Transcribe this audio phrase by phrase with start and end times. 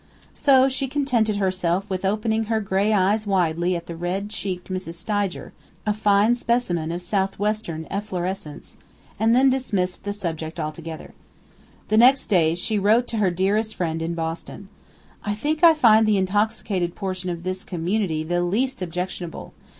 [0.33, 4.95] So she contented herself with opening her gray eyes widely at the red cheeked Mrs.
[4.95, 5.51] Stidger
[5.85, 8.77] a fine specimen of Southwestern efflorescence
[9.19, 11.13] and then dismissed the subject altogether.
[11.89, 14.69] The next day she wrote to her dearest friend, in Boston:
[15.23, 19.53] "I think I find the intoxicated portion of this community the least objectionable.